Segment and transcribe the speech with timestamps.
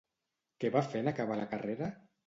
[0.63, 1.97] Què va fer en acabar la carrera?